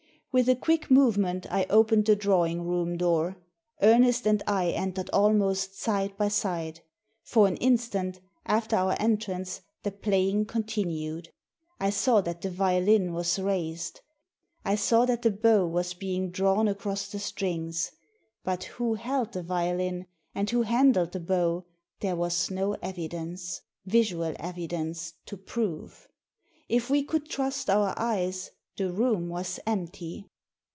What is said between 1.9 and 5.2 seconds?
the drawing room door. Ernest and I entered